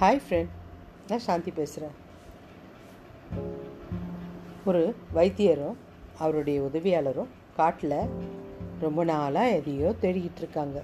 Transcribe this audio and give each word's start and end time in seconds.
Hi 0.00 0.20
friend 0.26 0.52
நான் 1.08 1.22
சாந்தி 1.24 1.50
பேசுகிறேன் 1.50 1.96
ஒரு 4.64 4.94
வைத்தியரும் 5.14 5.74
அவருடைய 6.18 6.62
உதவியாளரும் 6.62 7.26
காட்டில் 7.56 7.94
ரொம்ப 8.80 9.04
நாளாக 9.04 9.48
எதையோ 9.48 9.94
தேடிக்கிட்டு 10.02 10.40
இருக்காங்க. 10.44 10.82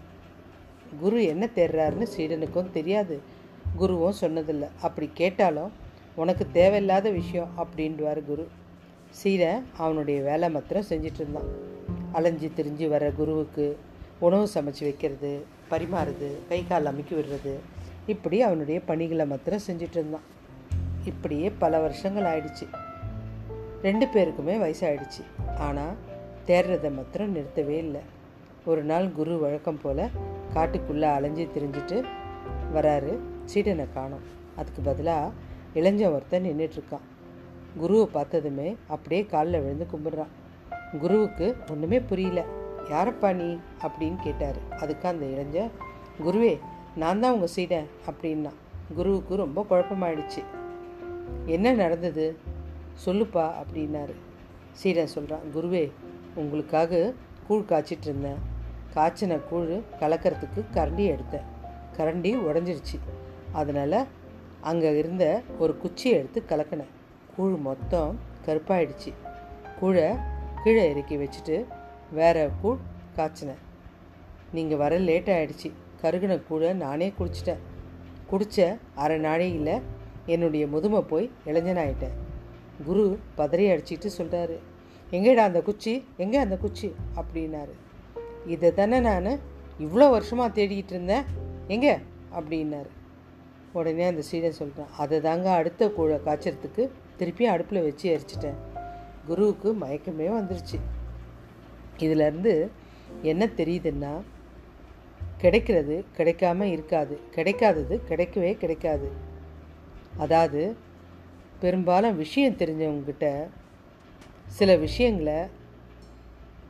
குரு 1.00 1.24
என்ன 1.24 1.48
தேடுறாருன்னு 1.54 2.06
சீடனுக்கும் 2.16 2.70
தெரியாது. 2.70 3.20
குருவும் 3.78 4.18
சொன்னதில்லை. 4.20 4.68
அப்படி 4.82 5.10
கேட்டாலும் 5.14 5.72
உனக்கு 6.14 6.46
தேவையில்லாத 6.50 7.10
விஷயம் 7.10 7.48
அப்படின்வார் 7.58 8.22
குரு. 8.24 8.46
சீடன் 9.10 9.64
அவனுடைய 9.76 10.20
வேலை 10.22 10.50
மாத்திரம் 10.50 10.88
செஞ்சிட்டு 10.88 11.22
இருந்தான். 11.22 11.50
அலைஞ்சு 12.12 12.50
திரிஞ்சு 12.56 12.88
வர 12.88 13.10
குருவுக்கு 13.10 13.78
உணவு 14.18 14.48
சமைச்சு 14.54 14.86
வைக்கிறது 14.88 15.44
பரிமாறுறது 15.70 16.30
கை 16.48 16.66
கால் 16.66 16.86
அமுக்கி 16.86 17.14
விடுறது 17.14 17.54
இப்படி 18.06 18.42
அவனுடைய 18.42 18.80
பணிகளை 18.80 19.26
மாத்திரம் 19.26 19.60
செஞ்சிட்டு 19.66 19.96
இருந்தான். 19.96 20.20
இப்படியே 21.04 21.52
பல 21.58 21.78
வருஷங்கள் 21.78 22.22
ஆயிடுச்சு. 22.22 22.68
ரெண்டு 23.82 24.06
பேருக்குமே 24.06 24.58
வயசாயிடுச்சு. 24.58 25.50
ஆனால் 25.58 25.94
தேடுறதை 26.46 26.94
மாத்திரம் 26.94 27.36
நிறுத்தவே 27.36 27.68
இல்லை. 27.68 28.00
ஒரு 28.64 28.84
நாள் 28.84 29.12
குரு 29.12 29.38
வழக்கம் 29.38 29.80
போல் 29.82 30.10
காட்டுக்குள்ளே 30.54 31.02
அலைஞ்சு 31.02 31.48
திரிஞ்சிட்டு 31.54 32.04
வராரு. 32.74 33.18
சீடனை 33.54 33.86
காணோம். 33.94 34.22
அதுக்கு 34.56 34.82
பதிலாக 34.82 35.30
இளைஞன் 35.74 36.12
ஒருத்தன் 36.12 36.44
நின்றுட்டுருக்கான் 36.44 37.04
குருவை 37.76 38.06
பார்த்ததுமே 38.06 38.76
அப்படியே 38.88 39.24
காலில் 39.24 39.60
விழுந்து 39.60 39.86
கும்பிட்றான். 39.92 40.28
குருவுக்கு 40.98 41.56
ஒன்றுமே 41.70 42.00
புரியல. 42.00 42.44
யாரப்பா 42.90 43.32
நீ? 43.32 43.58
அப்படின்னு 43.82 44.16
கேட்டார். 44.22 44.56
அதுக்கு 44.80 45.08
அந்த 45.08 45.26
இளைஞர் 45.26 45.70
குருவே 46.24 46.58
நான் 46.96 47.20
தான் 47.20 47.32
உங்கள் 47.32 47.48
சீடன் 47.48 47.86
அப்படின்னா. 48.06 48.50
குருவுக்கு 48.94 49.36
ரொம்ப 49.36 49.66
குழப்பமாயிடுச்சு. 49.70 50.44
என்ன 51.46 51.72
நடந்தது? 51.72 52.36
சொல்லுப்பா 53.06 53.50
அப்படின்னாரு. 53.62 54.14
சீடன் 54.72 55.06
சொல்கிறான் 55.06 55.40
குருவே 55.54 55.90
உங்களுக்காக 56.34 57.12
கூழ் 57.46 57.64
காய்ச்சிட்டு 57.64 58.06
இருந்தேன். 58.08 58.38
காய்ச்சின 58.94 59.40
கூழ் 59.48 59.80
கலக்கிறதுக்கு 60.00 60.64
கரண்டி 60.74 61.04
எடுத்தேன். 61.08 61.46
கரண்டி 61.96 62.34
உடஞ்சிருச்சு. 62.36 62.98
அதனால் 63.52 64.06
அங்கே 64.60 64.98
இருந்த 64.98 65.42
ஒரு 65.58 65.78
குச்சியை 65.78 66.18
எடுத்து 66.18 66.44
கலக்கினேன். 66.48 66.94
கூழ் 67.36 67.54
மொத்தம் 67.54 68.18
கருப்பாயிடுச்சு. 68.46 69.12
கூழை 69.80 70.18
கீழே 70.62 70.90
இறக்கி 70.90 71.16
வச்சுட்டு 71.16 71.64
வேற 72.12 72.50
கூழ் 72.62 72.76
காய்ச்சினேன். 73.16 73.62
நீங்கள் 74.52 74.78
வர 74.78 74.98
லேட் 74.98 75.28
ஆகிடுச்சி 75.28 75.72
கருகின 76.02 76.40
கூழை 76.50 76.72
நானே 76.72 77.12
குடிச்சிட்டேன். 77.18 77.58
குடித்த 78.26 78.76
அரை 78.94 79.18
நாளையில் 79.18 79.80
என்னுடைய 80.26 80.66
முதுமை 80.66 81.00
போய் 81.00 81.30
இளைஞனாயிட்டேன். 81.46 82.16
குரு 82.84 83.18
பதறி 83.36 83.70
அடிச்சிட்டு 83.70 84.10
சொல்கிறாரு 84.18 84.58
எங்கேடா 85.10 85.36
அந்த 85.36 85.62
குச்சி? 85.62 86.04
எங்கே 86.16 86.38
அந்த 86.38 86.56
குச்சி? 86.56 86.94
அப்படின்னாரு. 87.16 87.74
இதை 88.46 88.74
தானே 88.74 89.00
நான் 89.00 89.38
இவ்வளோ 89.80 90.10
வருஷமாக 90.10 90.62
தேடிக்கிட்டு 90.62 90.90
இருந்தேன். 90.90 91.22
எங்கே? 91.68 91.98
அப்படின்னாரு. 92.34 92.88
உடனே 93.72 94.04
அந்த 94.04 94.22
சீடன் 94.22 94.52
சொல்கிறான் 94.52 94.88
அதை 94.98 95.20
தாங்க 95.20 95.52
அடுத்த 95.52 95.86
கூழை 95.86 96.20
காய்ச்சறதுக்கு 96.24 96.88
திருப்பியும் 97.18 97.52
அடுப்பில் 97.54 97.82
வச்சு 97.82 98.20
எரிச்சிட்டேன். 98.20 98.54
குருவுக்கு 99.26 99.74
மயக்கமே 99.74 100.18
வந்துருச்சு. 100.18 100.80
இதிலேருந்து 101.98 102.68
என்ன 103.22 103.46
தெரியுதுன்னா 103.56 104.20
கிடைக்கிறது 105.36 106.04
கிடைக்காம 106.16 106.62
இருக்காது. 106.62 107.20
கிடைக்காதது 107.36 108.00
கிடைக்கவே 108.08 108.56
கிடைக்காது. 108.56 109.08
அதாவது 110.16 110.76
பெரும்பாலும் 111.60 112.16
விஷயம் 112.16 112.56
தெரிஞ்சவங்கக்கிட்ட 112.56 113.46
சில 114.46 114.76
விஷயங்களை 114.76 115.38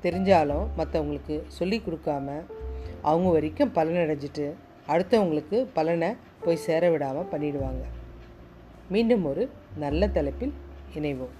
தெரிஞ்சாலும் 0.02 0.66
மற்றவங்களுக்கு 0.78 1.42
சொல்லி 1.46 1.82
கொடுக்காம 1.86 2.42
அவங்க 3.02 3.28
வரைக்கும் 3.28 3.72
பலனடைஞ்சிட்டு 3.74 4.52
அடுத்தவங்களுக்கு 4.88 5.66
பலனை 5.72 6.16
போய் 6.44 6.56
சேர 6.56 6.90
விடாமல் 6.90 7.30
பண்ணிடுவாங்க. 7.32 7.84
மீண்டும் 8.88 9.24
ஒரு 9.24 9.50
நல்ல 9.76 10.08
தலைப்பில் 10.08 10.54
இணைவோம். 10.94 11.34